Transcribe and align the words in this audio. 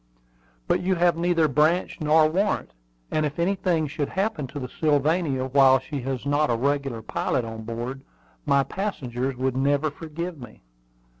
"But 0.67 0.81
you 0.81 0.95
have 0.95 1.15
neither 1.15 1.47
branch 1.47 2.01
nor 2.01 2.27
warrant; 2.27 2.71
and 3.11 3.23
if 3.23 3.37
anything 3.37 3.85
should 3.85 4.09
happen 4.09 4.47
to 4.47 4.57
the 4.59 4.67
Sylvania 4.67 5.45
while 5.45 5.77
she 5.77 6.01
has 6.01 6.25
not 6.25 6.49
a 6.49 6.55
regular 6.55 7.03
pilot 7.03 7.45
on 7.45 7.65
board, 7.65 8.01
my 8.43 8.63
passengers 8.63 9.35
would 9.37 9.55
never 9.55 9.91
forgive 9.91 10.39
me." 10.39 10.63